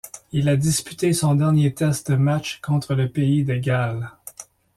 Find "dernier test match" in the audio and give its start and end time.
1.35-2.57